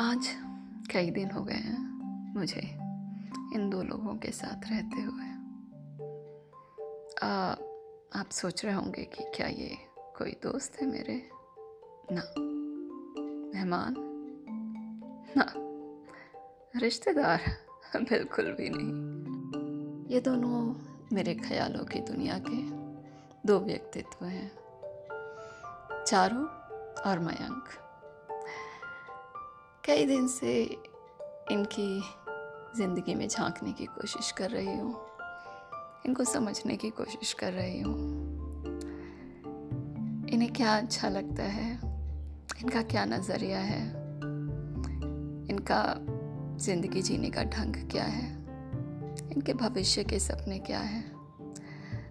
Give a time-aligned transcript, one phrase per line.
[0.00, 0.28] आज
[0.92, 1.78] कई दिन हो गए हैं
[2.34, 2.60] मुझे
[3.54, 5.24] इन दो लोगों के साथ रहते हुए।
[7.22, 7.52] आ,
[8.20, 9.78] आप सोच रहे होंगे कि क्या ये
[10.18, 11.30] कोई दोस्त है मेरे?
[12.12, 12.22] ना।
[13.54, 13.94] मेहमान?
[15.36, 15.52] ना।
[16.78, 17.40] रिश्तेदार?
[17.96, 18.94] बिल्कुल भी नहीं।
[20.14, 20.74] ये दोनों
[21.12, 22.70] मेरे ख्यालों की दुनिया के
[23.46, 24.52] दो व्यक्तित्व हैं।
[26.04, 26.44] चारू
[27.10, 27.64] और मयंक।
[29.88, 30.62] कई दिन से
[31.50, 32.02] इनकी
[32.76, 35.00] ज़िंदगी में झांकने की कोशिश कर रही हूँ।
[36.06, 37.94] इनको समझने की कोशिश कर रही हूँ।
[40.32, 41.72] इन्हें क्या अच्छा लगता है?
[42.60, 43.88] इनका क्या नज़रिया है?
[45.48, 45.94] इनका
[46.58, 48.32] ज़िंदगी जीने का ढंग क्या है?
[49.32, 51.12] इनके भविष्य के सपने क्या हैं?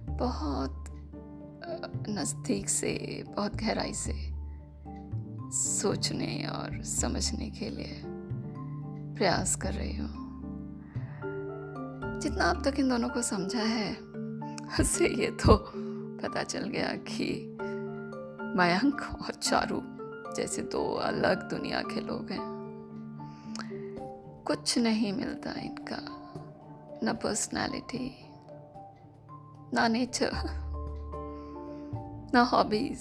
[0.09, 0.85] बहुत
[2.09, 4.26] नज़दीक से, बहुत गहराई से।
[5.51, 8.01] सोचने और समझने के लिए
[9.17, 10.27] प्रयास कर रही हूँ।
[12.21, 13.95] जितना अब तक इन दोनों को समझा है,
[14.79, 15.71] उससे ये तो
[16.21, 17.57] पता चल गया कि
[18.57, 19.81] मयंक और चारू
[20.35, 22.57] जैसे दो अलग दुनिया के लोग हैं।
[24.47, 25.99] कुछ नहीं मिलता इनका,
[27.03, 28.25] ना पर्सनालिटी
[29.73, 30.31] ना नेचर
[32.33, 32.99] ना हॉबीज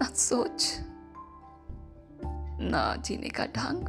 [0.00, 0.80] ना सोच।
[2.68, 3.84] ना जीने का ढंग,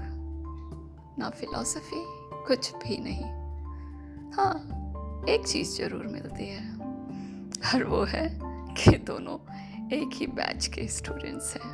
[1.20, 2.04] ना फिलॉसफी
[2.48, 3.24] कुछ भी नहीं।
[4.32, 4.54] हाँ
[5.30, 6.80] एक चीज़ ज़रूर मिलती है।
[7.76, 8.40] और वो है
[8.74, 9.38] कि दोनों
[9.94, 11.72] एक ही बैच के स्टूडेंट्स हैं।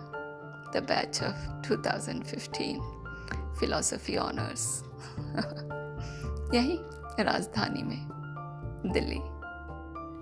[0.74, 4.84] The batch of 2015 philosophy honours
[6.56, 6.78] यही,
[7.24, 8.08] राजधानी में,
[8.94, 9.20] दिल्ली।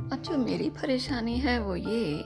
[0.04, 2.24] अब जो मेरी परेशानी है वो ये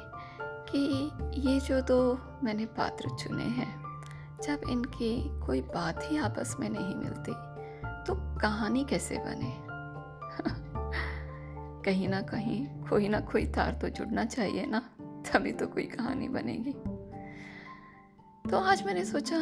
[0.69, 1.11] कि
[1.47, 3.86] ये जो दो मैंने पात्र चुने हैं
[4.43, 7.31] जब इनकी कोई बात ही आपस में नहीं मिलती
[8.05, 9.57] तो कहानी कैसे बने?
[11.83, 16.29] कहीं ना कहीं कोई ना कोई तार तो जुड़ना चाहिए ना, तभी तो कोई कहानी
[16.29, 16.73] बनेगी।
[18.49, 19.37] तो आज मैंने सोचा,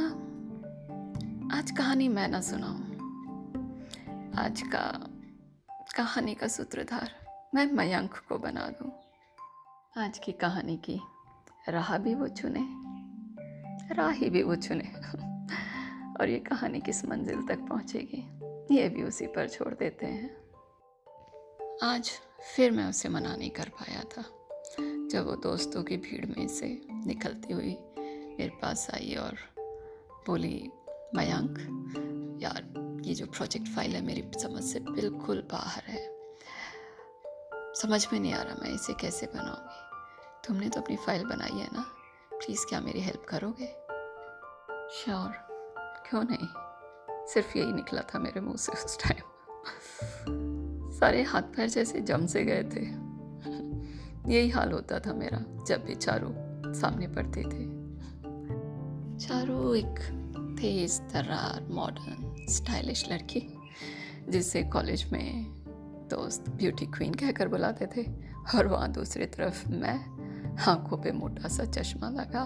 [1.58, 2.86] आज कहानी मैं ना सुनाऊं।
[4.38, 5.10] आज का
[5.98, 7.10] कहानी का सूत्रधार
[7.56, 8.92] मैं मयंक को बना दूँ।
[9.98, 11.02] आज की कहानी की
[11.70, 12.85] राह भी वो चुने
[13.92, 14.92] राही भी वो चुने।
[16.20, 18.24] और ये कहानी किस मंजिल तक पहुंचेगी,
[18.76, 20.30] ये भी उसी पर छोड़ देते हैं।
[21.84, 22.12] आज
[22.56, 24.24] फिर मैं उसे मना नहीं कर पाया था,
[25.10, 29.38] जब वो दोस्तों की भीड़ में से निकलती हुई मेरे पास आई और
[30.28, 30.72] बोली,
[31.16, 31.60] मयंक,
[32.44, 32.74] यार,
[33.06, 36.04] ये जो प्रोजेक्ट फ़ाइल है मेरी समझ से बिल्कुल बाहर है।
[37.76, 41.68] समझ में नहीं आ रहा मैं इसे कैसे बनाऊँगी। तुमने तो अपनी फ़ाइल बनाई है
[41.74, 41.86] ना?
[42.36, 43.66] प्लीज़ क्या मेरी हेल्प करोगे?
[44.92, 45.32] श्योर
[46.10, 46.48] क्यों नहीं?
[47.28, 49.22] सिर्फ़ यही निकला था मेरे मुँह से उस टाइम
[51.00, 53.06] सारे हाथ पैर जैसे जम से गए थे।
[54.34, 56.28] यही हाल होता था मेरा, जब भी चारू
[56.74, 57.66] सामने पड़ते थे।
[59.20, 60.00] चारू एक
[60.60, 63.72] तेज तर्रार मॉडर्न स्टाइलिश लड़की,
[64.30, 65.46] जिसे कॉलेज में
[66.10, 68.26] दोस्त ब्यूटी क्वीन कहकर बुलाते थे।
[68.58, 70.15] और वहाँ दूसरी तरफ़ मैं
[70.60, 72.44] आँखों पे मोटा सा चश्मा लगा,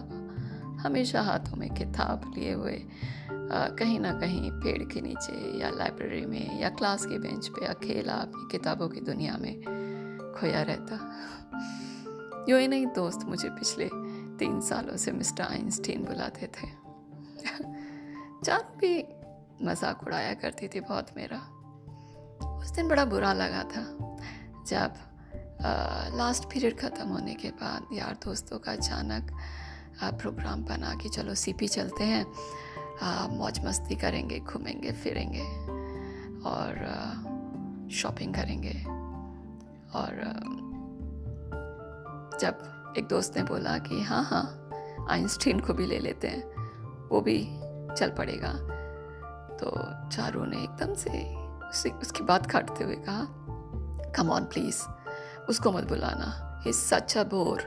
[0.84, 2.78] हमेशा हाथों में किताब लिए हुए
[3.52, 8.14] कहीं ना कहीं पेड़ के नीचे या लाइब्रेरी में या क्लास के बेंच पे अकेला
[8.14, 9.62] अपनी किताबों की दुनिया में
[10.40, 10.96] खोया रहता।
[12.50, 13.90] यूँ ही नहीं, दोस्त मुझे पिछले
[14.38, 16.68] तीन सालों से मिस्टर आइंस्टीन बुलाते थे।
[18.46, 18.94] चार भी
[19.66, 21.38] मज़ाक उड़ाया करती थी बहुत मेरा।
[22.59, 23.84] उस दिन बड़ा बुरा लगा था,
[24.68, 24.94] जब
[25.62, 29.31] लास्ट पीरियड ख़त्म होने के बाद यार दोस्तों का अचानक
[30.03, 32.25] प्रोग्राम बना कि चलो सीपी चलते हैं।
[33.38, 35.44] मौज मस्ती करेंगे, घूमेंगे, फिरेंगे
[36.50, 38.74] और शॉपिंग करेंगे।
[39.94, 40.12] और
[42.41, 44.46] जब एक दोस्त ने बोला कि हाँ हाँ
[45.11, 46.44] आइंस्टीन को भी ले लेते हैं,
[47.09, 47.40] वो भी
[47.96, 48.53] चल पड़ेगा।
[49.58, 49.72] तो
[50.09, 51.09] चारों ने एकदम से
[51.70, 54.82] उसी, उसकी बात काटते हुए कहा कम ऑन प्लीज़
[55.49, 57.59] उसको मत बुलाना। ही सच अ बोर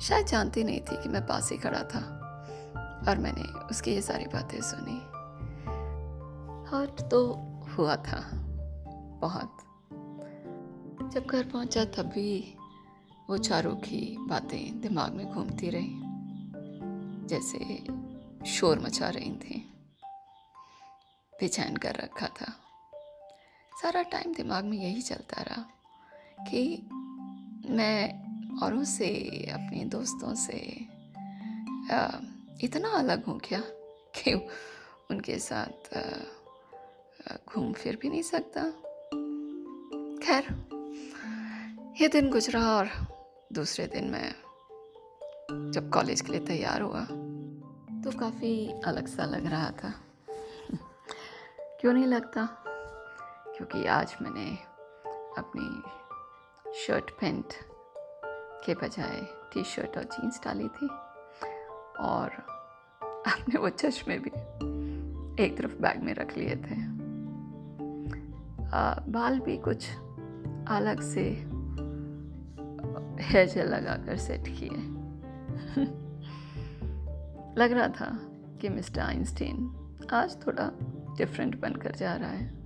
[0.00, 2.20] शायद जानती नहीं थी कि मैं पास ही खड़ा था।
[3.08, 5.00] और मैंने उसकी ये सारी बातें सुनी।
[6.70, 7.34] हर्ट तो
[7.78, 8.30] हुआ था।
[9.20, 9.56] बहुत।
[11.12, 12.56] जब घर पहुँचा तब भी
[13.30, 16.00] वो चारों की बातें दिमाग में घूमती रही।
[17.26, 17.86] जैसे
[18.50, 19.74] शोर मचा रही थी।
[21.40, 22.63] बेचैन कर रखा था।
[23.82, 25.62] सारा टाइम दिमाग में यही चलता रहा
[26.44, 26.88] कि
[27.70, 28.24] मैं
[28.62, 29.08] औरों से,
[29.52, 30.58] अपने दोस्तों से
[32.66, 33.60] इतना अलग हूँ क्या
[34.14, 34.34] कि
[35.10, 35.98] उनके साथ
[37.48, 38.62] घूम फिर भी नहीं सकता।
[40.26, 40.44] खैर,
[42.00, 42.88] ये दिन गुजरा और
[43.52, 44.34] दूसरे दिन मैं
[45.70, 47.00] जब कॉलेज के लिए तैयार हुआ
[48.02, 49.94] तो काफ़ी अलग सा लग रहा था।
[51.80, 52.63] क्यों नहीं लगता?
[53.56, 54.58] क्योंकि आज मैंने
[55.38, 55.82] अपनी
[56.74, 57.44] शर्ट पेंट
[58.66, 59.20] के बजाय
[59.52, 60.86] टी शर्ट और जीन्स डाली थी
[62.00, 62.30] और
[63.26, 64.30] अपने वो चश्मे भी
[65.44, 66.80] एक तरफ़ बैग में रख लिए थे।
[68.76, 69.90] आ, बाल भी कुछ
[70.68, 71.30] अलग से
[73.22, 74.68] हेयर जेल लगा कर सेट किए।
[77.58, 78.18] लग रहा था
[78.60, 79.76] कि मिस्टर आइंस्टीन
[80.12, 80.70] आज थोड़ा
[81.18, 82.63] डिफरेंट बनकर जा रहा है।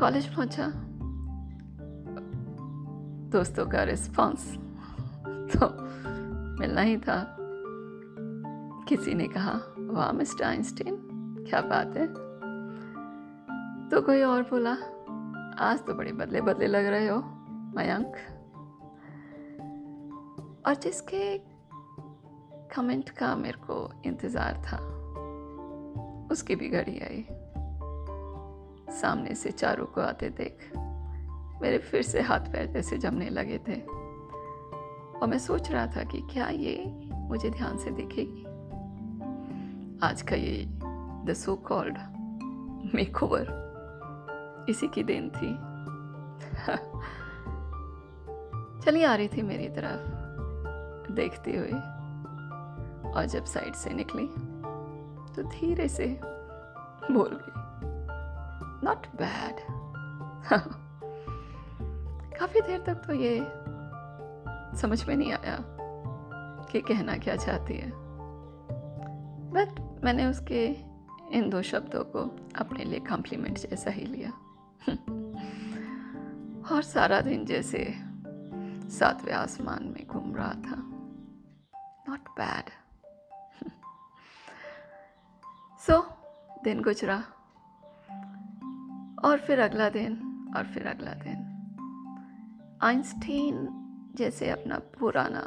[0.00, 0.66] कॉलेज पहुँचा।
[3.30, 4.44] दोस्तों का रिस्पांस
[5.26, 5.66] तो
[6.60, 7.36] मिलना ही था।
[8.88, 10.96] किसी ने कहा, वाह, मिस्टर आइंस्टीन,
[11.50, 12.06] क्या बात है?
[13.88, 14.72] तो कोई और बोला,
[15.64, 17.18] आज तो बड़े बदले बदले लग रहे हो,
[17.76, 18.16] मयंक।
[20.66, 21.38] और जिसके
[22.74, 24.78] कमेंट का मेरे को इंतज़ार था,
[26.32, 27.24] उसकी भी घड़ी आई।
[28.90, 30.72] सामने से चारों को आते देख,
[31.62, 33.80] मेरे फिर से हाथ पैर जैसे जमने लगे थे।
[35.18, 38.44] और मैं सोच रहा था कि क्या ये मुझे ध्यान से देखेगी?
[40.06, 40.64] आज का ये
[41.24, 41.98] द सो कॉल्ड
[42.94, 43.60] मेकओवर
[44.68, 45.70] इसी की देन थी।
[48.84, 50.20] चली आ रही थी मेरी तरफ़,
[51.12, 51.72] देखते हुए।
[53.12, 54.26] और जब साइड से निकली
[55.34, 56.20] तो धीरे से
[57.10, 57.59] बोल गई।
[58.84, 59.56] नॉट बैड
[62.38, 63.40] काफ़ी देर तक तो ये
[64.80, 65.58] समझ में नहीं आया
[66.70, 67.90] कि कहना क्या चाहती है।
[69.50, 70.66] बट मैंने उसके
[71.32, 72.20] इन दो शब्दों को
[72.56, 74.30] अपने लिए कॉम्प्लीमेंट जैसा ही लिया।
[76.74, 77.94] और सारा दिन जैसे
[78.88, 80.76] सातवें आसमान में घूम रहा था।
[82.08, 82.70] नॉट बैड
[85.80, 86.14] सो
[86.64, 87.24] दिन गुजरा।
[89.24, 90.12] और फिर अगला दिन,
[90.56, 91.46] और फिर अगला दिन।
[92.82, 93.68] आइंस्टीन
[94.14, 95.42] जैसे अपना पुराना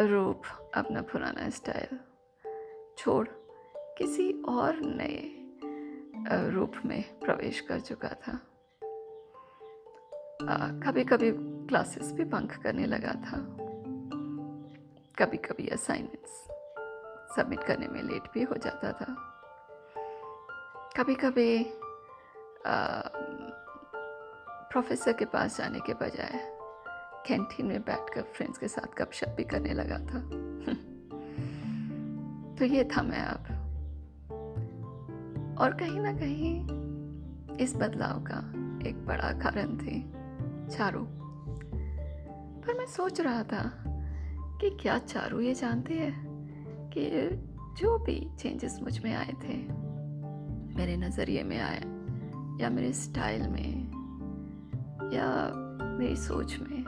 [0.00, 0.42] रूप,
[0.74, 1.98] अपना पुराना स्टाइल
[2.98, 3.26] छोड़
[3.98, 5.18] किसी और नए
[6.50, 8.40] रूप में प्रवेश कर चुका था।
[10.82, 11.30] कभी कभी
[11.66, 13.38] क्लासेस भी बंक करने लगा था।
[15.18, 16.32] कभी कभी असाइनमेंट्स
[17.36, 19.14] सबमिट करने में लेट भी हो जाता था।
[20.96, 21.64] कभी कभी
[24.72, 26.56] प्रोफेसर के पास जाने के बजाय
[27.26, 30.04] कैंटीन में बैठकर फ्रेंड्स के साथ गपशप भी करने लगा था।
[32.56, 33.44] तो ये था मैं अब।
[35.58, 36.68] और कहीं ना कहीं
[37.56, 38.52] इस बदलाव का
[38.88, 40.12] एक बड़ा कारण थी
[40.76, 41.06] चारू।
[42.60, 43.84] पर मैं सोच रहा था
[44.60, 46.14] कि क्या चारू ये जानते है
[46.90, 47.28] कि
[47.80, 49.72] जो भी चेंजेस मुझमें आए थे,
[50.76, 51.80] मेरे नज़रिए में आए
[52.60, 53.90] या मेरे स्टाइल में,
[55.12, 55.28] या
[55.98, 56.84] मेरी सोच में,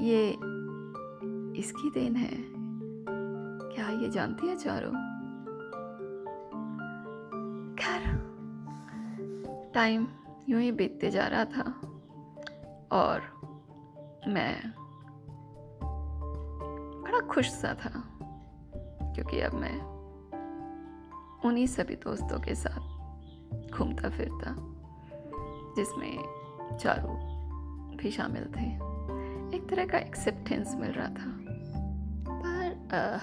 [0.00, 0.28] ये
[1.60, 2.30] इसकी देन है।
[3.74, 4.92] क्या ये जानती है चारों?
[7.76, 8.02] खैर
[9.74, 10.06] टाइम
[10.48, 11.64] यूँ ही बीतते जा रहा था,
[12.92, 13.22] और
[14.28, 14.72] मैं
[17.02, 17.92] बड़ा खुश सा था,
[19.14, 19.78] क्योंकि अब मैं
[21.44, 22.89] उन्हीं सभी दोस्तों के साथ
[23.80, 24.54] घूमता फिरता
[25.76, 26.18] जिसमें
[26.76, 27.08] चारू
[27.96, 28.90] भी शामिल थे।
[29.56, 31.30] एक तरह का एक्सेप्टेंस मिल रहा था।
[32.30, 33.18] पर आ,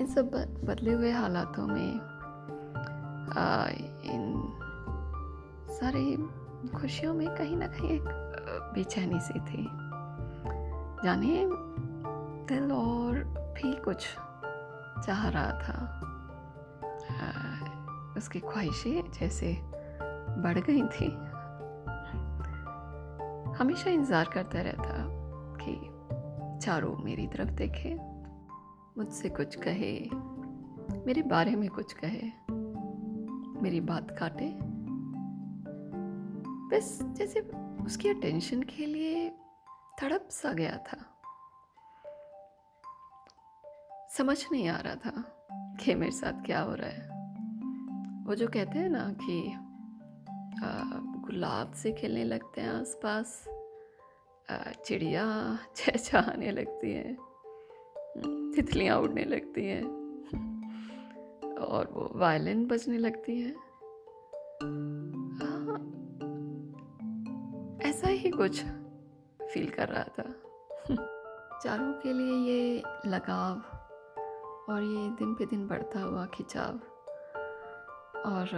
[0.00, 0.30] इन सब
[0.64, 2.00] बदले हुए हालातों में
[3.38, 3.68] आ,
[4.14, 4.52] इन
[5.70, 6.16] सारी
[6.68, 8.04] खुशियों में कहीं ना कहीं एक
[8.74, 9.68] बेचैनी सी थी।
[11.04, 11.46] जाने
[12.54, 13.24] दिल और
[13.56, 14.06] भी कुछ
[15.06, 16.00] चाह रहा था।
[18.16, 19.56] उसकी ख्वाहिशें जैसे
[20.42, 21.08] बढ़ गई थी।
[23.58, 24.94] हमेशा इंतज़ार करता रहता
[25.60, 25.74] कि
[26.64, 27.94] चारों मेरी तरफ़ देखे,
[28.98, 29.92] मुझसे कुछ कहे,
[31.06, 32.30] मेरे बारे में कुछ कहे,
[33.62, 34.50] मेरी बात काटे।
[36.68, 37.40] बस जैसे
[37.86, 39.28] उसकी अटेंशन के लिए
[40.00, 40.98] तड़प सा गया था।
[44.10, 45.24] समझ नहीं आ रहा था
[45.80, 47.05] कि मेरे साथ क्या हो रहा है।
[48.26, 49.52] वो जो कहते हैं ना कि
[51.26, 53.44] गुलाब से खेलने लगते हैं आसपास
[54.86, 55.26] चिड़िया
[55.76, 57.16] चहचहाने लगती हैं
[58.56, 59.82] तितलियाँ उड़ने लगती हैं
[61.58, 63.50] और वो वायलिन बजने लगती है।
[65.38, 65.78] हाँ,
[67.82, 68.64] ऐसा ही कुछ
[69.52, 70.28] फील कर रहा था।
[71.62, 73.54] चारों के लिए ये लगाव
[74.72, 76.80] और ये दिन पे दिन बढ़ता हुआ खिंचाव।
[78.26, 78.48] और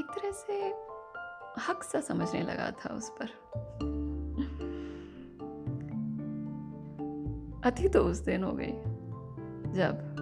[0.00, 0.68] एक तरह से
[1.60, 3.26] हक सा समझने लगा था उस पर।
[7.64, 8.72] अति तो उस दिन हो गई
[9.72, 10.14] जब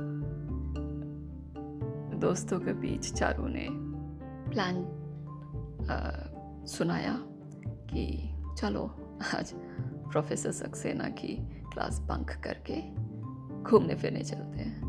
[2.21, 3.67] दोस्तों के बीच चारों ने
[4.51, 4.77] प्लान
[5.91, 6.11] आ,
[6.67, 7.17] सुनाया
[7.67, 8.87] कि चलो
[9.37, 9.53] आज
[10.13, 11.37] प्रोफेसर सक्सेना की
[11.73, 12.81] क्लास बंक करके
[13.63, 14.82] घूमने फिरने चलते हैं।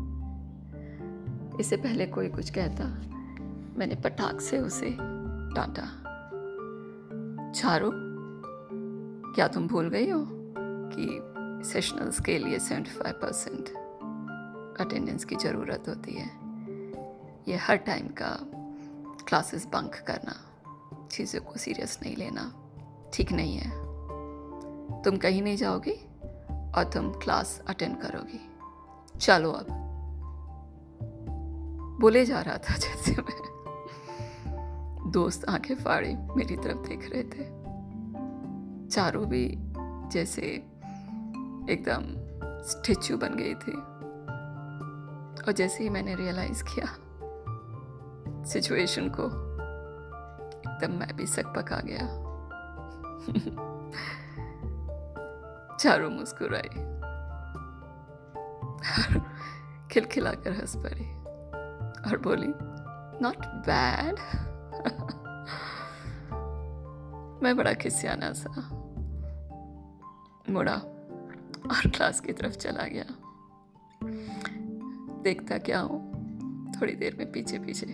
[1.60, 2.84] इससे पहले कोई कुछ कहता।
[3.78, 4.90] मैंने पटाख से उसे
[5.54, 6.00] डांटा।
[7.52, 7.90] चारो
[9.34, 10.26] क्या तुम भूल गई हो
[10.94, 11.30] कि
[11.68, 13.68] सेशनल्स के लिए सेवेंटी फाइव परसेंट
[14.80, 16.30] अटेंडेंस की ज़रूरत होती है?
[17.48, 18.38] ये हर टाइम का
[19.28, 20.34] क्लासेस बंक करना,
[21.12, 22.52] चीज़ों को सीरियस नहीं लेना,
[23.14, 23.70] ठीक नहीं है।
[25.02, 25.94] तुम कहीं नहीं जाओगी
[26.72, 28.40] और तुम क्लास अटेंड करोगी।
[29.20, 29.83] चलो अब।
[32.00, 33.54] बोले जा रहा था जैसे मैं।
[35.10, 37.64] दोस्त आँखें फाड़ी मेरी तरफ़ देख रहे थे।
[38.88, 39.54] चारों भी
[40.12, 40.42] जैसे
[41.70, 42.02] एकदम
[42.62, 43.94] स्टेचू बन गई थी।
[45.42, 46.86] और जैसे ही मैंने रियलाइज़ किया
[48.44, 49.22] सिचुएशन को,
[50.70, 52.24] एकदम मैं भी सक पका गया।
[55.76, 56.94] चारों मुस्कुराई।
[59.90, 61.23] खिलखिलाकर हंस पड़ी।
[62.06, 62.52] और बोली
[63.22, 64.18] नॉट बैड
[67.42, 68.50] मैं बड़ा खिसियाना सा
[70.50, 70.74] मुड़ा
[71.70, 73.04] और क्लास की तरफ़ चला गया।
[75.22, 76.14] देखता क्या हूँ?
[76.72, 77.86] थोड़ी देर में पीछे पीछे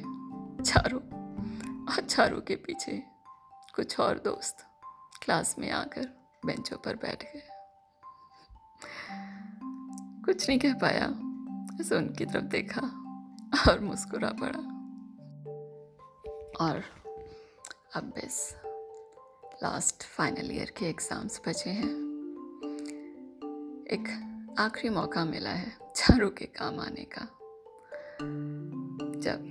[0.62, 1.00] चारों
[1.86, 3.02] और चारों के पीछे
[3.76, 4.66] कुछ और दोस्त
[5.22, 6.08] क्लास में आकर
[6.46, 7.42] बेंचों पर बैठ गए।
[10.24, 11.06] कुछ नहीं कह पाया,
[11.76, 12.99] बस उनकी तरफ़ देखा।
[13.52, 14.60] और मुस्कुरा पड़ा।
[16.60, 16.82] और
[17.96, 18.38] अब बस
[19.62, 21.92] लास्ट फाइनल ईयर के एग्ज़ाम्स बचे हैं।
[23.90, 24.08] एक
[24.58, 27.26] आखिरी मौका मिला है चारों के काम आने का।
[29.20, 29.48] जब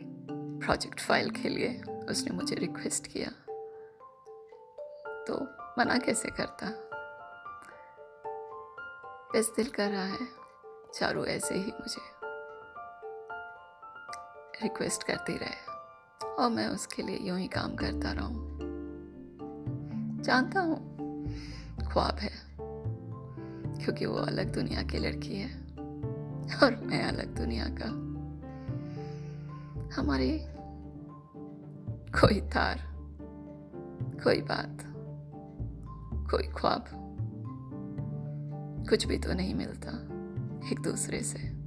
[0.63, 3.29] प्रोजेक्ट फ़ाइल के लिए उसने मुझे रिक्वेस्ट किया
[5.27, 5.41] तो
[5.79, 6.69] मना कैसे करता?
[9.33, 10.27] बस दिल कर रहा है,
[10.93, 12.01] चारों ऐसे ही मुझे
[14.63, 18.47] रिक्वेस्ट करती रहे और मैं उसके लिए यूँ ही काम करता रहूँ।
[20.23, 20.77] जानता हूँ
[21.91, 22.31] ख्वाब है,
[23.83, 25.49] क्योंकि वो अलग दुनिया की लड़की है
[26.63, 27.89] और मैं अलग दुनिया का।
[29.95, 30.31] हमारी
[32.11, 32.79] कोई तार,
[34.23, 34.83] कोई बात,
[36.31, 36.85] कोई ख्वाब,
[38.89, 39.91] कुछ भी तो नहीं मिलता
[40.71, 41.58] एक दूसरे से।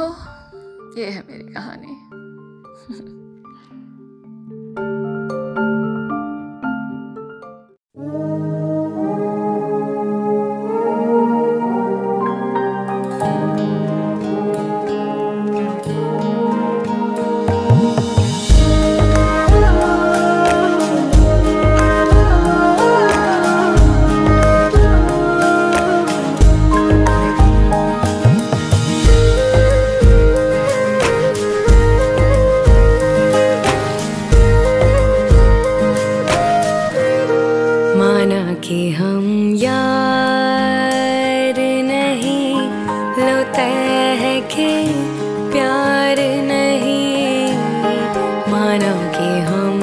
[0.00, 1.96] तो ये है मेरी कहानी।
[49.16, 49.80] कि हम